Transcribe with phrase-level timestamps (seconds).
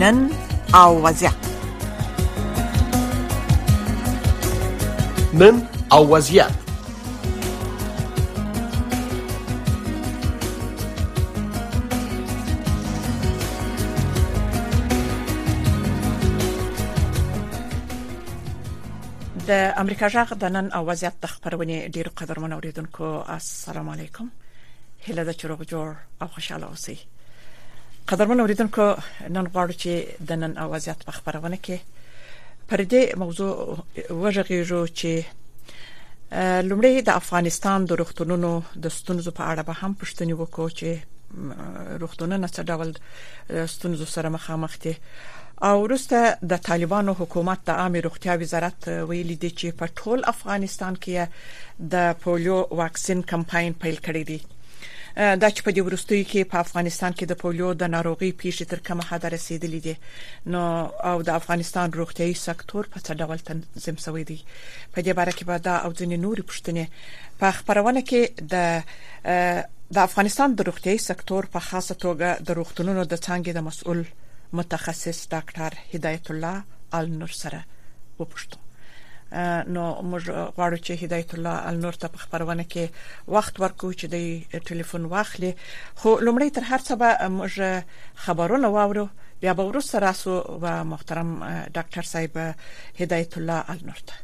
[0.00, 0.30] قانون
[0.74, 1.30] او وضع
[5.32, 6.46] من او وضعیت
[19.46, 24.28] د امریکا جغ د نن او وضعیت د خبرونه ډیر قدرمن اوریدونکو السلام علیکم
[25.08, 25.88] هله د چروغ جوړ
[26.22, 26.96] او خوشاله اوسئ
[28.08, 28.84] قدرمن اوریدونکو
[29.28, 29.92] نن غواړو چې
[30.28, 31.78] د نن اوازيات په خبرونه کې
[32.72, 33.52] پر دې موضوع
[34.22, 35.12] وژغېږو چې
[36.68, 38.50] لومړی د افغانستان د روغتونونو
[38.86, 40.90] د ستونزو په اړه به هم پښتني وکړو چې
[42.04, 42.90] روغتونونه څه ډول
[43.74, 44.94] ستونزو سره مخامخ دي
[45.68, 46.18] او وروسته
[46.52, 51.18] د طالبانو حکومت د عامه روغتیا وزارت ویلي دی چې په ټول افغانستان کې
[51.94, 54.38] د پولیو واکسین کمپاین پیل کړی دی
[55.16, 58.78] دا چې په دې ورستوي کې په افغانستان کې د پولیو د ناروغي پیښې تر
[58.86, 59.96] کومه حد رسیدلې دي
[60.54, 60.62] نو
[61.10, 64.38] او د افغانستان روغتیاي سکتور په څه ډول تنظیم شوی دی
[64.94, 66.86] په دې باره کې به دا او ځینې نورې پوښتنې
[67.40, 68.20] په خبرونه کې
[68.54, 68.82] د
[69.98, 74.00] د افغانستان د روغتیاي سکتور په خاصه توګه د روغتونونو د څنګه د مسؤل
[74.58, 76.56] متخصص ډاکټر هدایت الله
[76.98, 77.60] النور سره
[78.20, 78.69] وپوښتنه
[79.74, 80.22] نو موږ
[80.56, 82.84] غواړو چې هدایت الله النور ته په خبرونه کې
[83.36, 84.16] وخت ورکو چې د
[84.68, 85.52] ټلیفون واخلي
[86.00, 87.54] خو لومړی تر هر څه به موږ
[88.24, 89.06] خبرونه واورو
[89.42, 91.28] بیا به ورسره راسو و محترم
[91.74, 92.54] ډاکټر صاحب
[93.00, 94.14] هدایت الله النور ته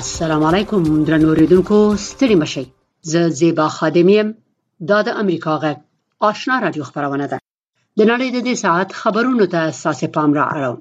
[0.00, 2.68] السلام علیکم درنو ریدونکو ستړي مشي
[3.14, 4.30] زه زیبا خادمیم
[4.92, 5.78] دا د امریکا غږ
[6.30, 7.40] آشنا رادیو خبرونه ده
[8.00, 10.78] د نړۍ د دې ساعت خبرونو ته اساس پام را اړوم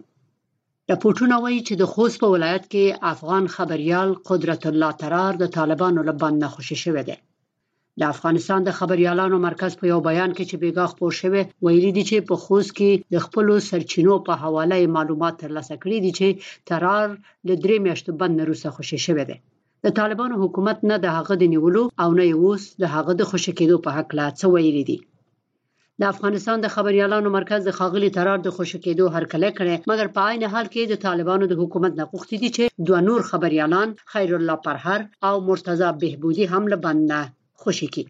[0.91, 5.99] راپورټونه وایي چې د خوست په ولایت کې افغان خبريال قدرت الله ترار د طالبانو
[6.09, 7.17] له بند نه خوشی شوی دی
[7.99, 12.03] د افغانستان د خبريالانو مرکز په یو بیان کې چې بیګا خپور شوی ویلي دی
[12.09, 16.27] چې په خوست کې د خپل سرچینو په حواله معلومات ترلاسه کړي دي چې
[16.69, 17.07] ترار
[17.47, 19.37] د درې میاشتو بند نه روسه خوشی شوی دی
[19.85, 23.51] د طالبانو حکومت نه د هغه د نیولو او نه اوس د هغه د خوشی
[23.59, 24.99] کېدو په حق لا څه ویلي دي
[26.01, 30.43] د افغانستان د خبريالانو مرکز د خاغلی ترار د خوشکېدو هرکله کړي مګر په عین
[30.53, 34.57] حال کې د طالبانو د حکومت نه غوښتي دي چې دوه نور خبريالان خیر الله
[34.65, 37.19] پرهر او مرتضی بهبودي هم له بنده
[37.61, 38.03] خوشکې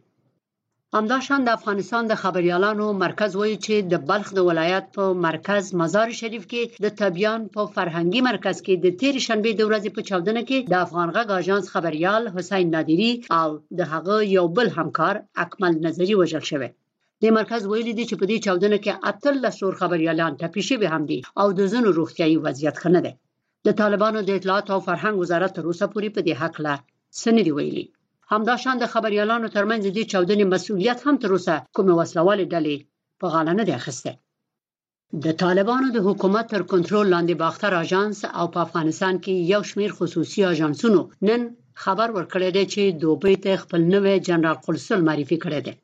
[0.95, 6.09] همداشان د افغانستان د خبريالانو مرکز وایي چې د بلخ د ولایت په مرکز مزار
[6.22, 10.41] شریف کې د تبيان په فرهنګي مرکز کې د تیر شنبه د ورځې په چاودنه
[10.50, 13.47] کې د افغان غږ اژانس خبريال حسین نادری او
[13.79, 16.72] د هغه یو بل همکار اکمل نظری وژل شوی
[17.24, 21.03] د مرکز ویلي دی چې په دې چاودنه کې اتل لسور خبريالان ټپي شوي هم
[21.09, 23.14] دي او د زنو روغتيایي وضعیت ښه نه دی
[23.66, 26.75] د طالبانو د اطلاعات او فرهنګ وزارت تر اوسه پورې په دې حق لا
[27.24, 27.86] سندې ویلي
[28.31, 32.75] همداشان د خبريالانو ترمنځ د دې چاودنې مسولیت هم تر اوسه کومه وسلواله ډلې
[33.20, 34.12] په غاړه نه دی اخیسته
[35.25, 39.92] د طالبانو د حکومت تر کنټرول لاندې باختر اژانس او په افغانستان کې یو شمیر
[39.98, 41.42] خصوصي اژانسونو نن
[41.84, 45.75] خبر ورکړی دی چې دوبۍ ته خپل نوې جنرال قلسل معرفي کړی دی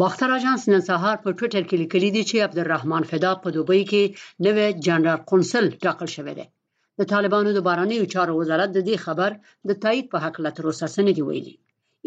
[0.00, 4.02] باختر اجانس نن سهار په ټوئیټر کې لیکلي دي چې عبدالرحمن فدا په دوبۍ کې
[4.46, 6.46] نوې جنرال قونسل ټاکل شوی دی
[7.00, 9.30] د طالبانو د باراني چارو وزارت د دې خبر
[9.68, 11.54] د تایید په حق لته روسسنه دی ویلي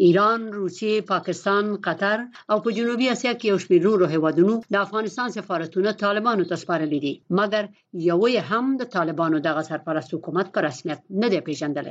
[0.06, 2.18] ایران، روسیې، پاکستان، قطر
[2.50, 6.98] او په جنوبي اسیا کې یو شمېر نورو هیوادونو د افغانستان سفارتونه طالبانو ته سپارلي
[7.06, 7.62] دي مګر
[8.10, 8.20] یو
[8.50, 11.86] هم د طالبانو دغه سرپرست حکومت په رسمیت نه دی پیژندل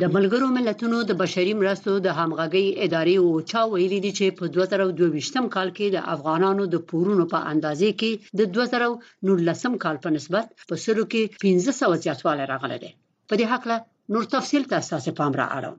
[0.00, 4.44] د ملګرو ملتونو د بشري مرستو د همغږي ادارې او چا ویلي دي چې په
[4.56, 10.46] 2022م کال کې د افغانانو د پورونو په اندازې کې د 2019م کال په نسبت
[10.68, 12.90] په سرو کې 1500 زیاتوالی راغلی دی
[13.30, 13.76] په دې حق له
[14.16, 15.76] نور تفصیل ته اساس پام را اړوم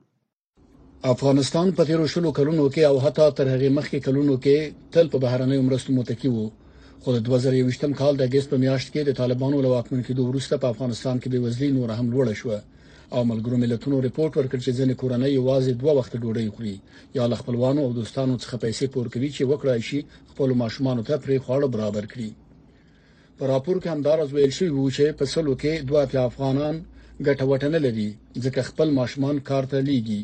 [1.14, 4.56] افغانستان په تیرو شلو کلونو کې او حتی تر هغه مخکې کلونو کې
[4.94, 6.46] تل په بهرنۍ مرستو متکی وو
[7.02, 10.54] خو د 2023م کال د اگست په میاشت کې د طالبانو له واکمن کېدو وروسته
[10.62, 12.60] په افغانستان کې بېوزلي نور هم لوړه شوه
[13.16, 16.76] او ملګرو ملتونو ریپورت ورکړ چې ځینې کورنۍ یوازې دوه وخت ډوډۍ خوري
[17.18, 20.00] یا له خپلوانو او دوستانو څخه پیسې پور کوي چې وکړای شي
[20.30, 22.30] خپل ماشومان ته پرې خواړه برابر کړي
[23.38, 26.00] په راپور کې همدارز ویل شوی وو چې په سلو کې دوه
[26.30, 26.76] افغانان
[27.26, 28.08] ګټه وټنه لري
[28.44, 30.20] ځکه خپل ماشومان کار ته لیږي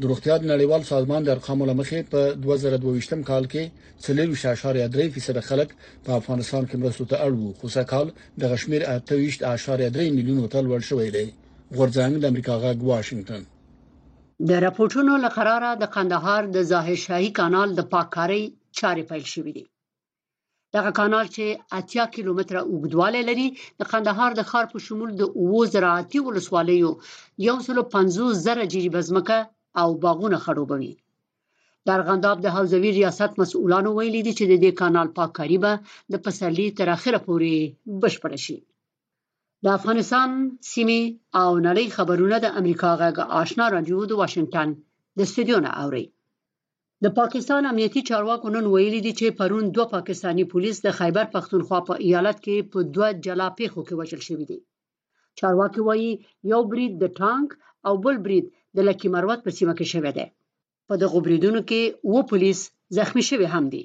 [0.00, 3.62] د روغتیا نړیوال سازمان د ارقامو لمخې په 2022م کال کې
[4.08, 5.68] 3.3% خلک
[6.04, 8.06] په افغانستان کې مرستو ته اړ وو خو سږ کال
[8.40, 11.26] د غشمیر 28.3 میلیون ته لوړ شوی دی
[11.76, 13.42] غورځنګ د امریکا غږ واشنگتن
[14.48, 18.44] د راپورټونو لقراره د قندهار د ظاهر شاهي کانال د پاککاري
[18.78, 19.64] چارې پیل شوې دي
[20.74, 21.44] دغه کانال چې
[21.80, 23.46] 80 کیلومتره اوږدوالی لري
[23.78, 26.90] د قندهار د ښار په شمول د اوو زراعتي ولسوالیو
[27.42, 29.36] 150 زره جریبه ځمکه
[29.80, 30.92] او باغونه خړوبوي
[31.88, 35.72] در غنداب د حوزوي ریاست مسؤلانو ویلي دي چې د دې کانال پاککاري به
[36.12, 37.52] د پسرلي تر اخره پورې
[38.02, 38.56] بشپړ شي
[39.64, 40.30] د افغانستان
[40.72, 41.02] سیمې
[41.42, 44.68] او نړۍ خبرونه د امریکا غږ آشنا رادیو د واشنگټن
[45.16, 46.04] د استودیو نه اوري
[47.04, 51.78] د پاکستان امنیتي چارواکو نن ویلي دي چې پرون دوه پاکستانی پولیس د خیبر پښتونخوا
[51.88, 54.58] په ایالت کې په دوه جلا پیښو کې وژل شوی دي
[55.42, 56.10] چارواکي وایي
[56.52, 57.48] یو برید د ټانک
[57.86, 58.46] او بل برید
[58.76, 60.26] د لکی مروت په سیمه کې شوی دی
[60.88, 61.82] په دغه بریدونو کې
[62.12, 62.60] و پولیس
[62.98, 63.84] زخمی شوی هم دي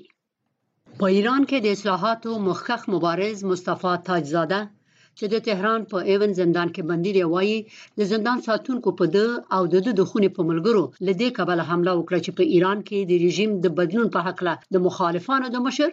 [1.00, 4.62] په ایران کې د اصلاحاتو مخکخ مبارز مصطفی تاجزاده
[5.20, 7.58] چې د تهران په ایون زندان کې بندي دی وایي
[8.00, 9.18] د زندان ساتونکو په د
[9.56, 13.12] او د د خونې په ملګرو لدې کابل حمله وکړه چې په ایران کې د
[13.26, 15.90] رژیم د بدلون په حق له د مخالفانو د مشر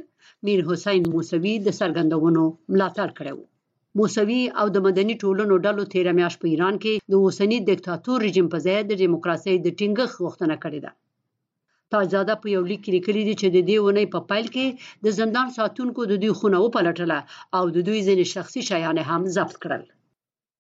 [0.47, 2.43] میر حسین موسوی د سرګندونو
[2.73, 3.39] ملاتړ کړو
[3.99, 8.47] موسوی او د مدني ټولنو ډلو 13 میاشت په ایران کې د اوسنی دیکتاتور رژیم
[8.55, 10.91] په ځای د دیموکراسي د ټینګښت غوښتنه کړې ده
[11.93, 14.67] تاجزاده په یو لیک کې لیکلي دي چې د دې ونې په پیل کې
[15.05, 17.19] د زندان ساتونکو د دوی خونه وپلټله
[17.57, 19.83] او د دوی ځینې شخصي شیان هم ضبط کړل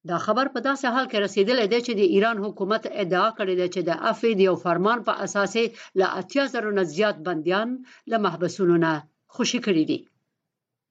[0.08, 3.66] دا خبر په داسې حال کې رسیدلې ده چې د ایران حکومت ادعا کړې ده
[3.74, 5.54] چې د افید یو فرمان په اساس
[6.00, 7.68] له 80000 نه زیات بنديان
[8.10, 8.92] له محبسونو نه
[9.34, 9.98] خوشي کړي دي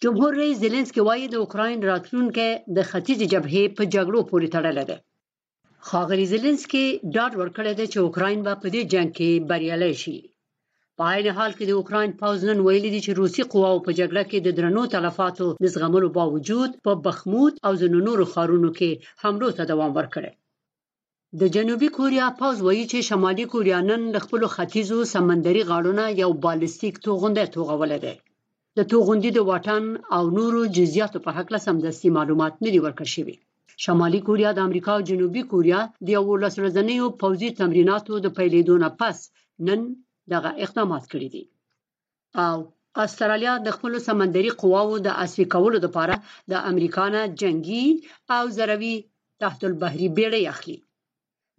[0.04, 2.48] جمهور رئیس زيلنسکي وایي د اوکرين راتلونکو
[2.78, 4.98] د ختیځ جبهې په جګړو پورې تړلې ده
[5.92, 6.86] خاغلی زيلنسکي
[7.16, 10.18] ډاډ ورکړی دی چې اوکرين به په دې جنگ کې بریالي شي
[10.98, 14.24] په عین حال کې د اوکرين پوز نن ویلي دي چې روسي قواو په جګړه
[14.30, 18.90] کې د درنو تلفاتو د زغملو باوجود په بخمود او زنو نورو خارونو کې
[19.22, 20.32] حمله ته دوام ورکړي
[21.40, 26.96] د جنوبي کوریا پوز وایي چې شمالي کوریا نن خپل ختیځو سمندري غاړونه یو بالستیک
[27.06, 28.14] توغنده توغولې ده
[28.78, 29.84] د توغندې د واټن
[30.16, 33.36] او نورو جزئیاتو په حق له سمدستي معلومات نه دی ورکړ شوی
[33.83, 38.89] شمالي کوریا د امریکا او جنوبي کوریا د یو لسرزنیو پوځي تمریناتو د پیلېدو نه
[39.00, 39.18] پس
[39.68, 39.81] نن
[40.33, 41.44] دغه اقدامات کړی دي
[42.45, 42.56] او
[43.06, 46.16] استرالیا د خپل سمندري قواوو د اسوي کولو لپاره
[46.51, 47.86] د امریکا نه جنگي
[48.36, 48.95] او زروي
[49.42, 50.77] تحت البحري بیړۍ اخلي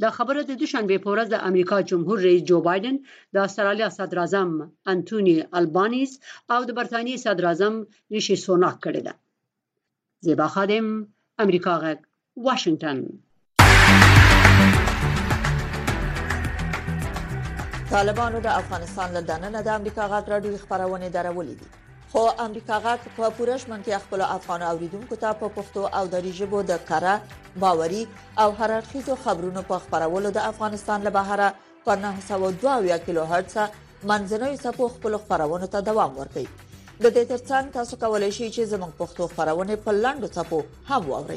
[0.04, 2.96] دا خبره د دوشنبه په ورځ د امریکا جمهور رئیس جو بایدن
[3.34, 4.48] د استرالیا صدر اعظم
[4.92, 6.10] انټونی البانیز
[6.54, 7.74] او د برتانیې صدر اعظم
[8.14, 9.14] ریشي سوناک کړی ده
[10.26, 10.86] زیبا خادم
[11.38, 11.98] امریکا غږ
[12.44, 12.98] واشنگتن
[17.92, 21.68] طالبانو د افغانستان له دننه د امریکا غږ راډیو خبرونه درولې دي
[22.12, 26.62] خو امریکا غږ په پورش منځ خپل افغان اوریدونکو ته په پښتو او دری ژبه
[26.74, 27.14] د کړه
[27.64, 28.02] باوري
[28.44, 31.48] او هررخیزو خبرونو په خبرولو د افغانستان له بهره
[31.86, 33.82] په 902 کیلو هرتز
[34.12, 36.48] منځنوي سپو خپل خبرونه ته دوام ورکوي
[37.04, 40.58] د دې ترڅنګ تاسو کولی شئ چې زموږ پښتو خبرونه په لاندو ټکو
[40.90, 41.34] هم واورئ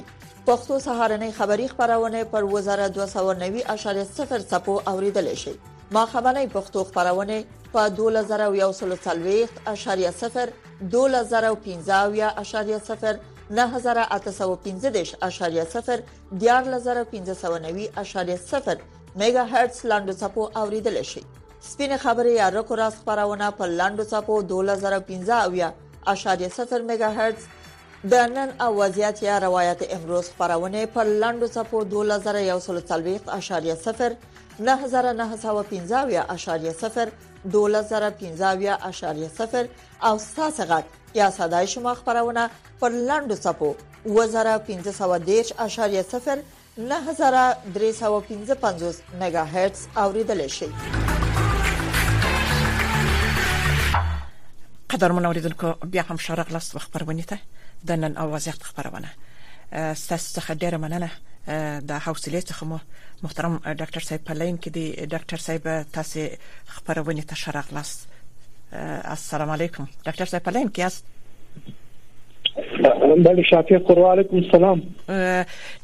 [0.49, 5.51] پښتو سهارنې خبری خبرونه پر وزارت 290.0 ټکو اوریدل شي
[5.97, 7.39] ما خبرنۍ پښتو خبرونه
[7.73, 10.45] په 2014.0
[10.93, 13.19] 2015.0
[13.59, 15.99] 9015.0
[16.39, 17.75] 14590.0
[19.23, 21.23] میگا هرتز لاندو ټکو اوریدل شي
[21.61, 24.53] سپینه خبرې یا رکورا خبرونه په لاندو صفو 2015
[25.43, 25.73] اویا
[26.07, 27.43] اشاریه 70 میگا هرتز
[28.11, 31.99] د نن اوازيات یا روایت امروز خبرونه په لاندو صفو 2140.0
[34.61, 37.07] 9915.0
[37.55, 38.75] 2015.0
[40.05, 40.83] او ساسه غټ
[41.13, 42.49] یا صداي شما خبرونه
[42.81, 44.11] پر لاندو صفو 2015.0
[46.79, 46.85] 9315.5
[49.21, 50.65] میگا هرتز اوریدل شي
[54.89, 57.39] قدرمن اوریدونکو بیا هم شارغ لاس خبرونه ته
[57.87, 59.09] د نن اواز یخت خبرونه
[59.93, 61.09] ستاسو څخه ډیره مننه
[61.79, 62.77] د حوصله څخه مو
[63.23, 66.29] محترم ډاکټر صاحب پلین کې دی ډاکټر صاحب تاسو
[66.75, 67.93] خبرونه ته شارغ لاس
[69.17, 70.85] السلام علیکم ډاکټر صاحب پلین کې
[73.15, 74.81] بله شفیع قرو علیکم السلام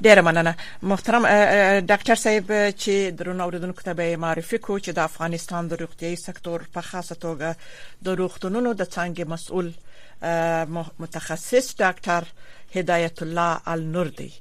[0.05, 1.23] ډیره مننه محترم
[1.89, 6.61] ډاکټر صاحب چې درون اوریدونکو ته به معرفي کو چې د افغانستان د روغتیايي سکتور
[6.73, 9.73] په خاصه توګه د روغتونونو د څنګه مسؤل
[11.05, 12.23] متخصص ډاکټر
[12.75, 14.31] هدایت الله النور دی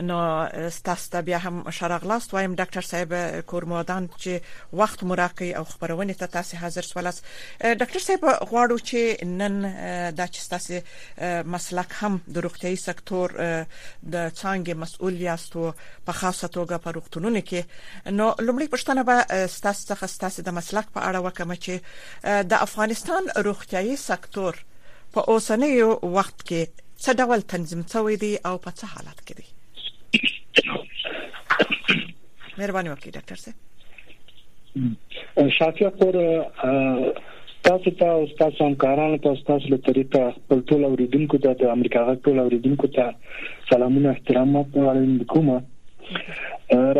[0.00, 3.12] نو ستاسو ته بیا هم شرغلاست وایم ډاکټر صاحب
[3.46, 4.40] کورمودان چې
[4.72, 7.22] وخت مراقي او خبرونه ته تاسو حاضر سوالاس
[7.62, 9.62] ډاکټر صاحب غواړو چې نن
[10.16, 10.80] دا چې تاسو
[11.54, 13.28] مسلک هم د روغتيي سکتور
[14.02, 15.72] د څنګه مسؤل یاست او
[16.06, 17.60] په خاصه توګه په روغتونونو کې
[18.10, 21.72] نو لومړی پښتنه به ستاسو څخه ستاسو د مسلک په اړه وکم چې
[22.52, 24.64] د افغانستان روغتيي سکتور
[25.12, 26.66] په اوسنیو وخت کې
[27.04, 29.46] څه ډول تنظیم شوی دی او په څه حالت کې دی
[32.58, 36.14] مهرباني وکړئ ډاکټر صاحب شافیا کور
[37.68, 42.00] تاسو ته او تاسو همکارانو ته تاسو له طریقه خپل ټول اوریدونکو ته د امریکا
[42.10, 43.06] غږ ټول اوریدونکو ته
[43.72, 45.48] سلامونه احترامات وړاندې کوم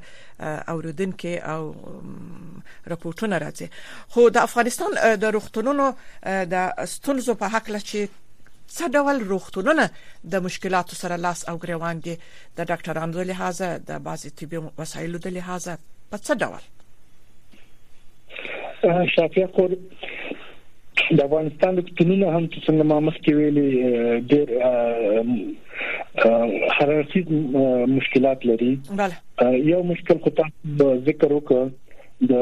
[0.73, 1.61] اوریدن کې او
[2.91, 3.67] راپورټونه راځي
[4.11, 4.91] خو د افغانستان
[5.21, 5.93] د روغتونونو
[6.53, 8.07] د ستونزو په حق لچې
[8.75, 9.89] څه ډول روغتونونه
[10.31, 12.17] د مشکلاتو سره لاس او ګریوان دي
[12.57, 15.77] د ډاکټرانو له لحاظه د بازي طبي وسایلو د لحاظه
[16.11, 16.63] په څه ډول
[19.15, 19.69] شافیا کور
[21.17, 23.67] د افغانستان د تونونه هم چې څنګه ما مخکې ویلي
[24.29, 24.47] ډېر
[26.75, 27.21] حرارتي
[27.97, 28.71] مشکلات لري
[29.71, 31.61] یو مشکل خو تاسو ذکر وکړ
[32.29, 32.33] د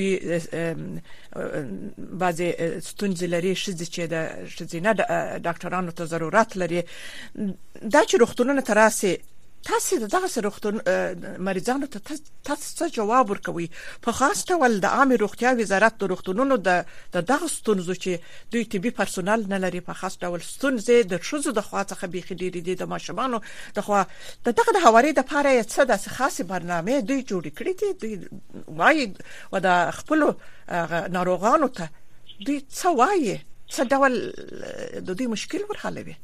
[1.98, 2.54] بعضی
[2.90, 4.92] ستونزې لري شزې چې د شزینه
[5.46, 6.84] ډاکټرانو ته ضرورت لري
[7.94, 9.18] دا چې روغتونونه تراسي
[9.70, 10.76] تاسو د دغه سرختون
[11.48, 12.00] مریضانو ته
[12.50, 13.66] تاسو څه جواب ورکوي
[14.06, 16.70] په خاص ډول د عامه روغتیا وزارت د روغتونونو د
[17.32, 18.12] دغه ستونزو چې
[18.54, 22.34] دوی طبي پرسونل نه لري په خاص ډول ستونزې د شوزو د خوا څخه بيخي
[22.44, 23.38] ډېری دي د ماشومانو
[23.80, 24.02] د خوا
[24.50, 27.90] د دغه د هواري د پاره یو څه د خاصه برنامه دوی جوړ کړی دي
[28.04, 28.16] دوی
[28.82, 29.06] وایي
[29.52, 29.68] و د
[30.00, 30.20] خپل
[31.20, 33.36] ناروغانو ته دوی څه وایي
[33.76, 34.14] څه ډول
[35.12, 36.16] د دوی مشکل ورحلوي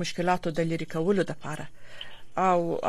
[0.04, 1.70] مشکلاتو د لری کولو لپاره
[2.38, 2.80] او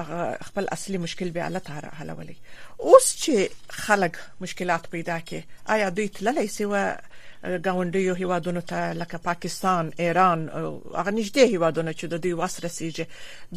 [0.41, 2.36] خپل اصلي مشکل به الله تعالی حلولي
[2.79, 6.73] اوس چې خلک مشکلات پیدا کړي آیا دوی تللی سي و
[7.47, 13.06] غونډیو هیوادونو ته لکه پاکستان ایران هغه نږدې هیوادونو چې د دوی وسره سیږي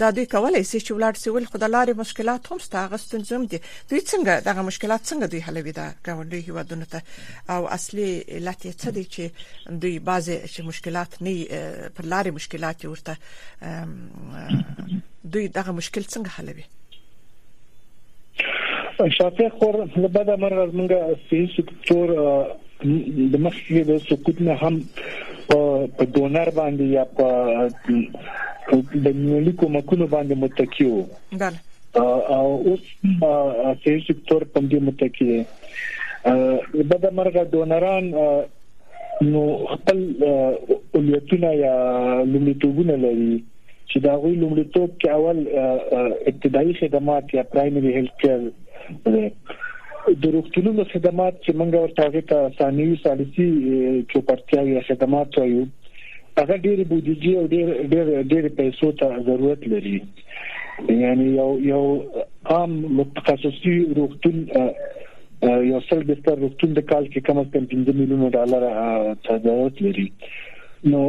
[0.02, 4.00] دا دوی کولای شي چې ولاړ سي ول خدلاري مشکلات هم ستاسو ستونزم دي دوی
[4.00, 7.02] څنګه دغه مشکلات څنګه دوی حلوي دا غونډیو هیوادونو ته
[7.50, 9.22] او اصلي علت یې څه دی چې
[9.82, 13.16] دوی بعضې چې مشکلات نه پر لارې مشکلات ورته
[15.24, 16.64] دوی دغه مشکل څنګه حلوي
[19.18, 24.74] شافه خور له بده مرغه موږ سیاسي سکتور د مخکې د سکوت نه هم
[25.96, 31.06] په ډونر باندې یا په د ملي کومکونو باندې متکی وو
[31.40, 31.58] بله
[32.38, 32.82] او اوس
[33.82, 35.42] سیاسي سکتور په دې متکی دی
[36.24, 38.12] په دغه مرګه ډونران
[39.32, 39.42] نو
[39.74, 39.98] خپل
[40.96, 41.74] اولیتونه یا
[42.32, 43.32] لومړیتوبونه لري
[43.90, 49.22] چې دا غوي لومړیتوب کې اول ابتدایي خدمات یا پرایمري هیلث کیر
[50.22, 53.46] د روغتونونو خدمات چې موږ ورته هغه ته ثانوي سالسي
[54.10, 55.64] چوپړتیا یا خدمات وایو
[56.40, 59.94] هغه ډېر بودیجه او ډېر ډېر ډېر پیسو ته ضرورت لري
[61.02, 61.82] یعنی یو یو
[62.56, 64.46] عام متخصصي روغتون
[65.70, 68.70] یو سل بستر روغتون د کال کې کم از کم 15 میلیونه ډالر
[69.26, 70.06] ته ضرورت لري
[70.94, 71.02] نو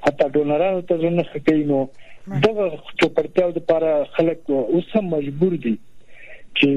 [0.09, 1.83] حتی دونرانو ته ځنه کوي نو
[2.27, 2.65] دغه
[2.99, 4.39] چوپړتیا د لپاره خلک
[4.73, 6.69] اوس هم مجبور دي چې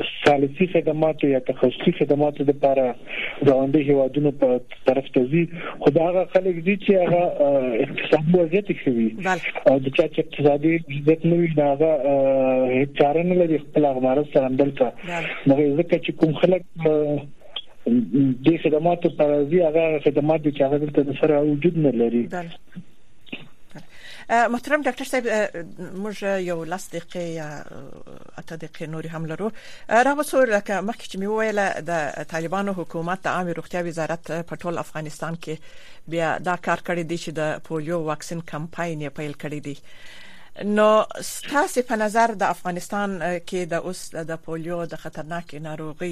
[0.08, 5.42] سالسي خدماتو یا تخصصي خدماتو لپاره ګاونډي هیوادونو په طرف ته ځي
[5.86, 11.40] خدای خلک دي چې هغه اقتصاد وضعیت کوي او د چا چې اقتصادي وضعیت نه
[11.42, 17.28] وي دا هغه چارن لري خپل هغه مرسته همدلته نو ځکه چې کوم خلک
[17.86, 22.28] د خدماتو پر ځای هغه خدمات چې هغه دلته سره وجود نه لري
[24.54, 25.26] محترم ډاکټر صاحب
[26.02, 26.16] موږ
[26.50, 27.64] یو لاس دقیقې یا
[28.38, 29.50] اته دقیقې نور هم لرو
[30.06, 31.58] راوڅور لکه مخکې چې مې وویل
[31.90, 35.58] د طالبانو حکومت د عامه روغتیا وزارت په ټول افغانستان کې
[36.14, 39.76] بیا دا کار کړی دی چې د پولیو واکسین کمپاین یې پیل کړی دی
[40.64, 41.04] نو
[41.50, 46.10] تاسو په نظر د افغانستان کې د اوس د پولیو د خطرناک ناروغي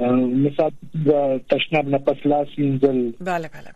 [0.00, 0.70] مثال
[1.48, 3.70] تشناب نه پس لاس وینځل bale bale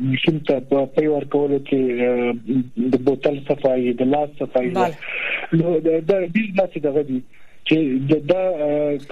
[0.00, 5.98] ممکن ته په پی ور کول کې د بوتل صفای د لاس صفای نو دا
[6.12, 7.20] د بیزنس دغه دی
[7.70, 8.40] چې دا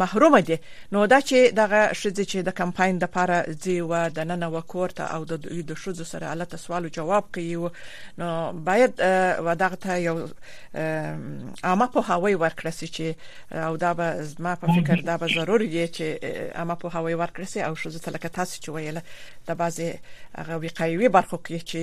[0.04, 0.58] محروم دي
[0.92, 5.10] نو دا چې دغه شذې چې د کمپاین د لپاره دی و د نن وکورته
[5.18, 7.70] او د دوی د شذو سره حالت سوالو جواب کوي
[8.24, 8.34] نو
[8.70, 8.94] باید
[9.48, 10.16] و دغه ته یو
[11.64, 15.86] عامه په هوای ورکړسي چې او دا به ما په فکر دا به ضروري دی
[15.88, 16.26] چې
[16.64, 19.00] عامه په هوای ورکړسي او شذو تلکه تاسو چې ویل
[19.50, 19.92] د بعضي
[20.36, 21.78] هغه وقایوي برخو کې چې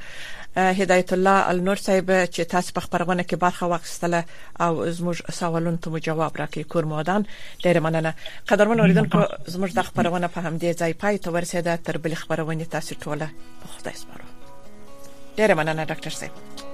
[0.62, 4.24] هدایت الله النور صاحب چې تاسو په خبرونه کې برخه واخیستله
[4.60, 7.24] او زموږ سوالونو ته جواب راکړي کور مودان
[7.64, 8.14] ډیر مننه
[8.48, 12.94] قدرمن اوریدونکو زموږ د خبرونه په همدې ځای پای ته ورسېده تر بل خبرونه تاسو
[12.94, 13.28] ټوله
[13.60, 14.24] په خدای سپارو
[15.38, 16.66] ډیر مننه ډاکټر صاحب